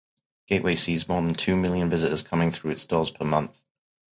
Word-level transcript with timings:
Gateway 0.47 0.75
sees 0.77 1.07
more 1.07 1.21
than 1.21 1.35
two 1.35 1.55
million 1.55 1.87
visitors 1.87 2.23
coming 2.23 2.51
through 2.51 2.71
its 2.71 2.87
doors 2.87 3.11
per 3.11 3.23
month. 3.23 3.55